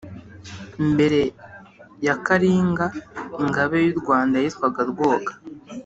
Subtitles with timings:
[0.91, 1.19] mbere
[2.05, 2.85] ya karinga,
[3.43, 5.31] ingabe y’u rwanda yitwaga rwoga